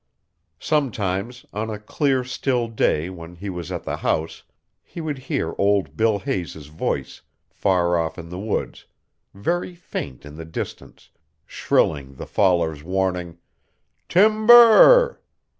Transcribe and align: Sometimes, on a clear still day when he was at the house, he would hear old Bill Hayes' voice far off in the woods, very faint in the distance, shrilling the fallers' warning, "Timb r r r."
Sometimes, 0.59 1.45
on 1.53 1.69
a 1.69 1.77
clear 1.77 2.23
still 2.23 2.67
day 2.67 3.07
when 3.11 3.35
he 3.35 3.51
was 3.51 3.71
at 3.71 3.83
the 3.83 3.97
house, 3.97 4.41
he 4.81 4.99
would 4.99 5.19
hear 5.29 5.53
old 5.59 5.95
Bill 5.95 6.17
Hayes' 6.17 6.65
voice 6.65 7.21
far 7.51 7.99
off 7.99 8.17
in 8.17 8.29
the 8.29 8.39
woods, 8.39 8.87
very 9.35 9.75
faint 9.75 10.25
in 10.25 10.37
the 10.37 10.43
distance, 10.43 11.11
shrilling 11.45 12.15
the 12.15 12.25
fallers' 12.25 12.81
warning, 12.83 13.37
"Timb 14.09 14.49
r 14.49 14.55
r 14.57 14.73
r." 15.01 15.19